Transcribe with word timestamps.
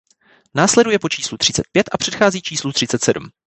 Následuje 0.53 0.99
po 0.99 1.09
číslu 1.09 1.37
třicet 1.37 1.63
pět 1.71 1.89
a 1.91 1.97
předchází 1.97 2.41
číslu 2.41 2.71
třicet 2.71 3.03
sedm. 3.03 3.29